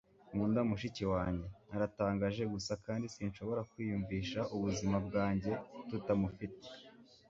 [0.31, 1.47] nkunda mushiki wanjye.
[1.75, 5.51] aratangaje gusa kandi sinshobora kwiyumvisha ubuzima bwanjye
[5.89, 6.65] tutamufite